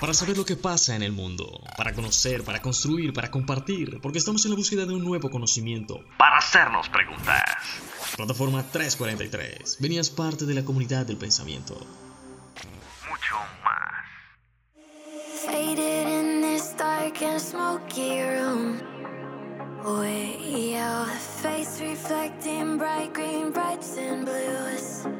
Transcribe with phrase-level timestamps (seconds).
[0.00, 4.18] Para saber lo que pasa en el mundo, para conocer, para construir, para compartir, porque
[4.18, 6.04] estamos en la búsqueda de un nuevo conocimiento.
[6.18, 7.42] Para hacernos preguntas.
[8.16, 9.78] Plataforma 343.
[9.80, 11.74] Venías parte de la comunidad del pensamiento.
[13.08, 13.96] Mucho más.
[19.86, 21.06] Way out,
[21.42, 25.15] face reflecting bright green, brights and blues.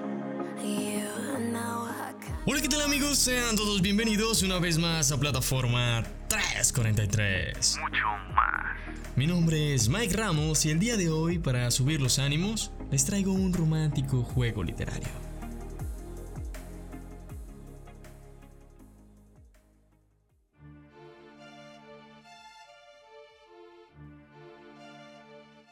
[2.48, 3.18] Hola, ¿qué tal amigos?
[3.18, 7.76] Sean todos bienvenidos una vez más a Plataforma 343.
[7.82, 9.16] Mucho más.
[9.16, 13.04] Mi nombre es Mike Ramos y el día de hoy, para subir los ánimos, les
[13.04, 15.08] traigo un romántico juego literario.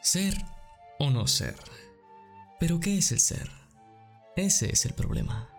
[0.02, 0.34] Ser
[0.98, 1.55] o no ser.
[2.59, 3.48] Pero ¿qué es el ser?
[4.34, 5.53] Ese es el problema.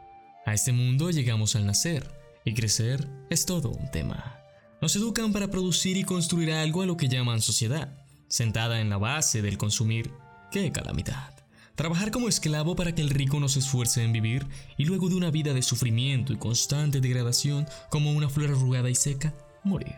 [0.45, 2.07] A este mundo llegamos al nacer
[2.45, 4.39] y crecer es todo un tema.
[4.79, 8.97] Nos educan para producir y construir algo a lo que llaman sociedad, sentada en la
[8.97, 10.11] base del consumir.
[10.51, 11.33] ¡Qué calamidad!
[11.73, 14.45] Trabajar como esclavo para que el rico no se esfuerce en vivir
[14.77, 18.95] y luego de una vida de sufrimiento y constante degradación como una flor arrugada y
[18.95, 19.95] seca, morir.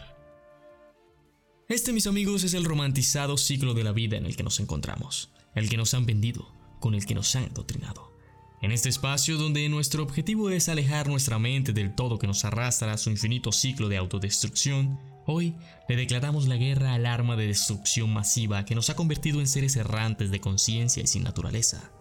[1.67, 5.30] Este, mis amigos, es el romantizado ciclo de la vida en el que nos encontramos,
[5.56, 8.17] el que nos han vendido, con el que nos han adoctrinado.
[8.60, 12.92] En este espacio donde nuestro objetivo es alejar nuestra mente del todo que nos arrastra
[12.92, 15.56] a su infinito ciclo de autodestrucción, hoy
[15.88, 19.76] le declaramos la guerra al arma de destrucción masiva que nos ha convertido en seres
[19.76, 21.92] errantes de conciencia y sin naturaleza,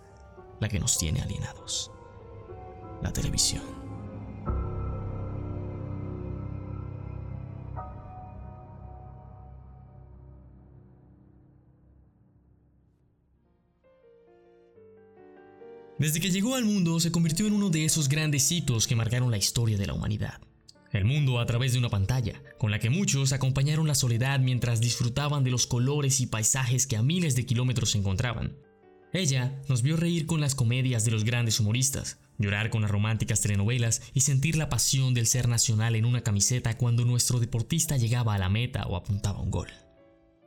[0.59, 1.91] la que nos tiene alienados,
[3.03, 3.86] la televisión.
[15.98, 19.30] Desde que llegó al mundo se convirtió en uno de esos grandes hitos que marcaron
[19.30, 20.41] la historia de la humanidad.
[20.92, 24.80] El mundo a través de una pantalla, con la que muchos acompañaron la soledad mientras
[24.80, 28.56] disfrutaban de los colores y paisajes que a miles de kilómetros se encontraban.
[29.15, 33.41] Ella nos vio reír con las comedias de los grandes humoristas, llorar con las románticas
[33.41, 38.34] telenovelas y sentir la pasión del ser nacional en una camiseta cuando nuestro deportista llegaba
[38.34, 39.69] a la meta o apuntaba un gol.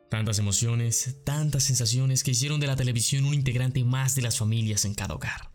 [0.09, 4.85] Tantas emociones, tantas sensaciones que hicieron de la televisión un integrante más de las familias
[4.85, 5.51] en cada hogar.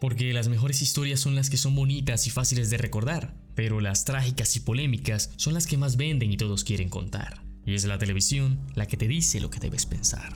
[0.00, 4.06] Porque las mejores historias son las que son bonitas y fáciles de recordar, pero las
[4.06, 7.44] trágicas y polémicas son las que más venden y todos quieren contar.
[7.66, 10.32] Y es la televisión la que te dice lo que debes pensar.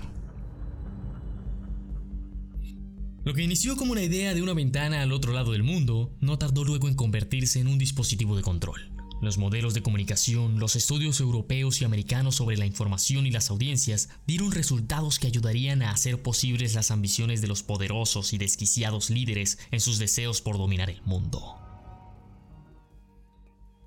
[3.25, 6.37] Lo que inició como una idea de una ventana al otro lado del mundo, no
[6.39, 8.92] tardó luego en convertirse en un dispositivo de control.
[9.23, 14.09] Los modelos de comunicación, los estudios europeos y americanos sobre la información y las audiencias
[14.27, 19.61] dieron resultados que ayudarían a hacer posibles las ambiciones de los poderosos y desquiciados líderes
[19.71, 21.57] en sus deseos por dominar el mundo.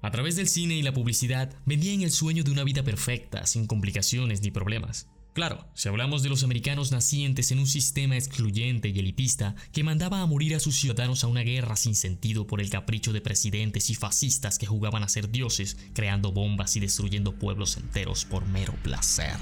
[0.01, 3.68] A través del cine y la publicidad vendían el sueño de una vida perfecta, sin
[3.68, 5.09] complicaciones ni problemas.
[5.35, 10.22] Claro, si hablamos de los americanos nacientes en un sistema excluyente y elitista que mandaba
[10.22, 13.90] a morir a sus ciudadanos a una guerra sin sentido por el capricho de presidentes
[13.90, 18.74] y fascistas que jugaban a ser dioses, creando bombas y destruyendo pueblos enteros por mero
[18.81, 19.35] placer.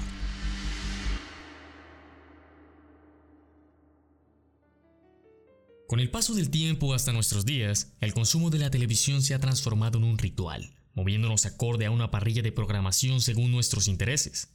[5.86, 9.38] Con el paso del tiempo hasta nuestros días, el consumo de la televisión se ha
[9.38, 14.54] transformado en un ritual, moviéndonos acorde a una parrilla de programación según nuestros intereses.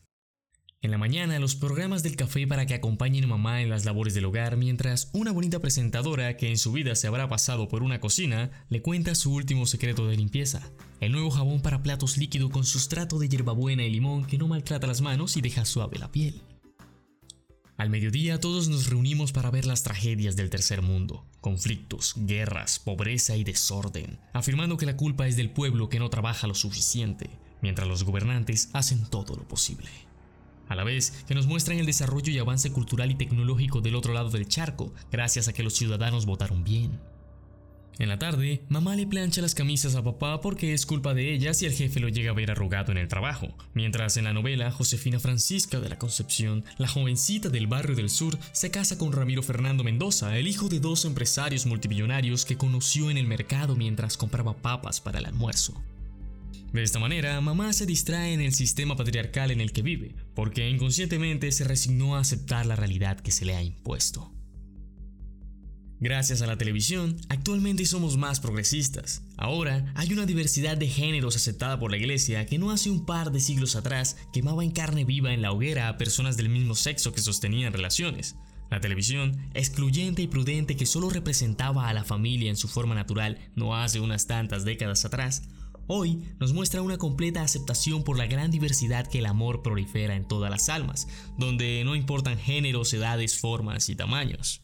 [0.82, 4.14] En la mañana, los programas del café para que acompañen a mamá en las labores
[4.14, 8.00] del hogar, mientras una bonita presentadora que en su vida se habrá pasado por una
[8.00, 12.64] cocina le cuenta su último secreto de limpieza: el nuevo jabón para platos líquido con
[12.64, 16.42] sustrato de hierbabuena y limón que no maltrata las manos y deja suave la piel.
[17.76, 23.36] Al mediodía todos nos reunimos para ver las tragedias del tercer mundo, conflictos, guerras, pobreza
[23.36, 27.30] y desorden, afirmando que la culpa es del pueblo que no trabaja lo suficiente,
[27.62, 29.90] mientras los gobernantes hacen todo lo posible
[30.70, 34.14] a la vez que nos muestran el desarrollo y avance cultural y tecnológico del otro
[34.14, 37.00] lado del charco, gracias a que los ciudadanos votaron bien.
[38.00, 41.54] En la tarde, mamá le plancha las camisas a papá porque es culpa de ella
[41.54, 44.72] si el jefe lo llega a ver arrugado en el trabajo, mientras en la novela
[44.72, 49.44] Josefina Francisca de la Concepción, la jovencita del barrio del sur, se casa con Ramiro
[49.44, 54.56] Fernando Mendoza, el hijo de dos empresarios multimillonarios que conoció en el mercado mientras compraba
[54.56, 55.84] papas para el almuerzo.
[56.72, 60.70] De esta manera, mamá se distrae en el sistema patriarcal en el que vive, porque
[60.70, 64.32] inconscientemente se resignó a aceptar la realidad que se le ha impuesto.
[66.00, 69.22] Gracias a la televisión, actualmente somos más progresistas.
[69.36, 73.34] Ahora hay una diversidad de géneros aceptada por la iglesia que no hace un par
[73.34, 77.12] de siglos atrás quemaba en carne viva en la hoguera a personas del mismo sexo
[77.12, 78.38] que sostenían relaciones.
[78.72, 83.40] La televisión, excluyente y prudente que solo representaba a la familia en su forma natural
[83.56, 85.50] no hace unas tantas décadas atrás,
[85.92, 90.28] hoy nos muestra una completa aceptación por la gran diversidad que el amor prolifera en
[90.28, 91.08] todas las almas,
[91.38, 94.62] donde no importan géneros, edades, formas y tamaños.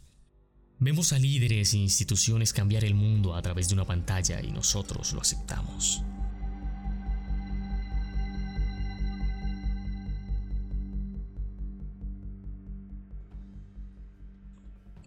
[0.78, 5.14] Vemos a líderes e instituciones cambiar el mundo a través de una pantalla y nosotros
[5.14, 6.04] lo aceptamos.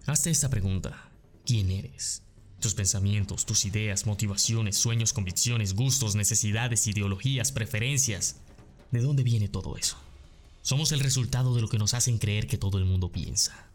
[0.06, 1.10] Hazte esta pregunta.
[1.44, 2.27] ¿Quién eres?
[2.60, 8.36] Tus pensamientos, tus ideas, motivaciones, sueños, convicciones, gustos, necesidades, ideologías, preferencias.
[8.90, 9.96] ¿De dónde viene todo eso?
[10.62, 13.68] Somos el resultado de lo que nos hacen creer que todo el mundo piensa.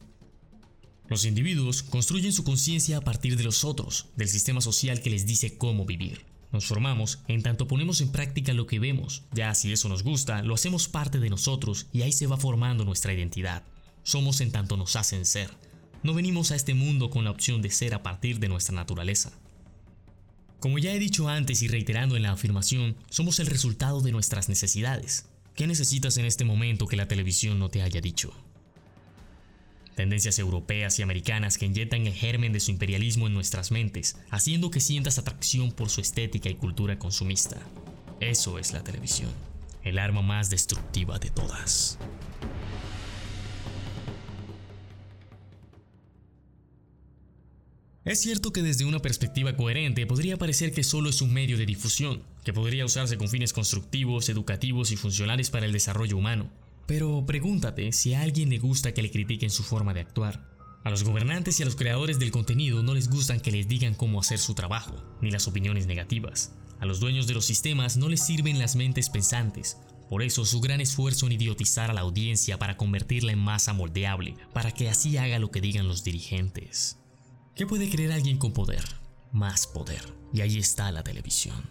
[1.07, 5.25] Los individuos construyen su conciencia a partir de los otros, del sistema social que les
[5.25, 6.25] dice cómo vivir.
[6.51, 10.43] Nos formamos en tanto ponemos en práctica lo que vemos, ya si eso nos gusta,
[10.43, 13.63] lo hacemos parte de nosotros y ahí se va formando nuestra identidad.
[14.03, 15.49] Somos en tanto nos hacen ser,
[16.03, 19.31] no venimos a este mundo con la opción de ser a partir de nuestra naturaleza.
[20.59, 24.49] Como ya he dicho antes y reiterando en la afirmación, somos el resultado de nuestras
[24.49, 25.25] necesidades.
[25.55, 28.33] ¿Qué necesitas en este momento que la televisión no te haya dicho?
[29.95, 34.71] Tendencias europeas y americanas que inyectan el germen de su imperialismo en nuestras mentes, haciendo
[34.71, 37.57] que sientas atracción por su estética y cultura consumista.
[38.19, 39.31] Eso es la televisión,
[39.83, 41.99] el arma más destructiva de todas.
[48.05, 51.65] Es cierto que desde una perspectiva coherente podría parecer que solo es un medio de
[51.65, 56.51] difusión, que podría usarse con fines constructivos, educativos y funcionales para el desarrollo humano.
[56.85, 60.51] Pero pregúntate si a alguien le gusta que le critiquen su forma de actuar.
[60.83, 63.93] A los gobernantes y a los creadores del contenido no les gustan que les digan
[63.93, 66.53] cómo hacer su trabajo, ni las opiniones negativas.
[66.81, 69.77] A los dueños de los sistemas no les sirven las mentes pensantes.
[70.09, 74.35] Por eso su gran esfuerzo en idiotizar a la audiencia para convertirla en masa moldeable,
[74.51, 76.97] para que así haga lo que digan los dirigentes.
[77.55, 78.83] ¿Qué puede creer alguien con poder?
[79.31, 80.01] Más poder.
[80.33, 81.69] Y ahí está la televisión.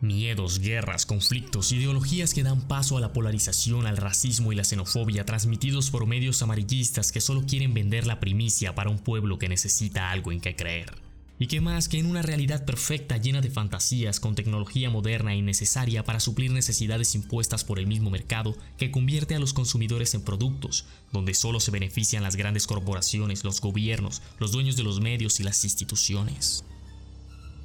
[0.00, 5.26] Miedos, guerras, conflictos, ideologías que dan paso a la polarización, al racismo y la xenofobia
[5.26, 10.10] transmitidos por medios amarillistas que solo quieren vender la primicia para un pueblo que necesita
[10.10, 11.07] algo en que creer.
[11.40, 15.42] Y que más que en una realidad perfecta llena de fantasías con tecnología moderna y
[15.42, 20.22] necesaria para suplir necesidades impuestas por el mismo mercado que convierte a los consumidores en
[20.22, 25.38] productos, donde solo se benefician las grandes corporaciones, los gobiernos, los dueños de los medios
[25.38, 26.64] y las instituciones.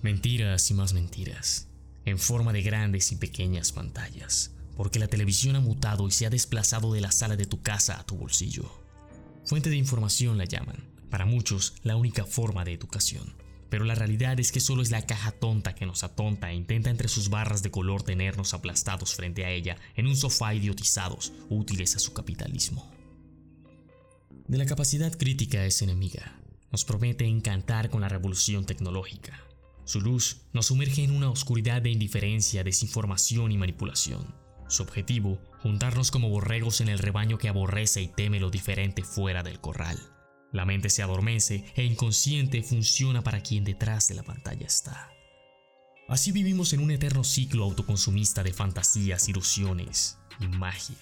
[0.04, 1.68] Mentiras y más mentiras,
[2.06, 6.30] en forma de grandes y pequeñas pantallas, porque la televisión ha mutado y se ha
[6.30, 8.72] desplazado de la sala de tu casa a tu bolsillo.
[9.46, 13.34] Fuente de información la llaman, para muchos la única forma de educación
[13.74, 16.92] pero la realidad es que solo es la caja tonta que nos atonta e intenta
[16.92, 21.96] entre sus barras de color tenernos aplastados frente a ella en un sofá idiotizados, útiles
[21.96, 22.88] a su capitalismo.
[24.48, 26.40] De la capacidad crítica es enemiga.
[26.72, 29.44] Nos promete encantar con la revolución tecnológica.
[29.86, 34.36] Su luz nos sumerge en una oscuridad de indiferencia, desinformación y manipulación.
[34.68, 39.42] Su objetivo, juntarnos como borregos en el rebaño que aborrece y teme lo diferente fuera
[39.42, 40.13] del corral.
[40.54, 45.12] La mente se adormece e inconsciente funciona para quien detrás de la pantalla está.
[46.08, 50.96] Así vivimos en un eterno ciclo autoconsumista de fantasías, ilusiones y magia.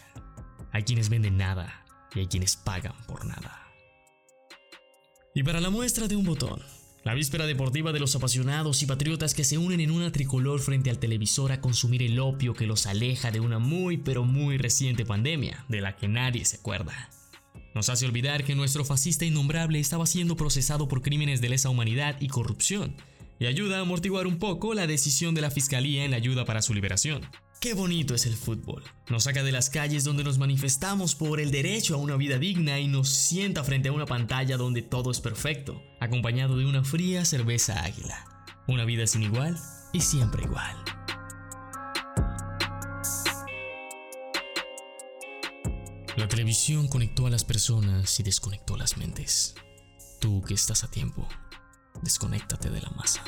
[0.71, 3.67] Hay quienes venden nada y hay quienes pagan por nada.
[5.35, 6.61] Y para la muestra de un botón,
[7.03, 10.89] la víspera deportiva de los apasionados y patriotas que se unen en una tricolor frente
[10.89, 15.05] al televisor a consumir el opio que los aleja de una muy pero muy reciente
[15.05, 17.09] pandemia de la que nadie se acuerda.
[17.73, 22.17] Nos hace olvidar que nuestro fascista innombrable estaba siendo procesado por crímenes de lesa humanidad
[22.19, 22.95] y corrupción,
[23.39, 26.61] y ayuda a amortiguar un poco la decisión de la fiscalía en la ayuda para
[26.61, 27.21] su liberación.
[27.61, 28.83] Qué bonito es el fútbol.
[29.09, 32.79] Nos saca de las calles donde nos manifestamos por el derecho a una vida digna
[32.79, 37.23] y nos sienta frente a una pantalla donde todo es perfecto, acompañado de una fría
[37.23, 38.25] cerveza águila.
[38.67, 39.57] Una vida sin igual
[39.93, 40.75] y siempre igual.
[46.17, 49.55] La televisión conectó a las personas y desconectó las mentes.
[50.19, 51.25] Tú que estás a tiempo,
[52.01, 53.23] desconéctate de la masa.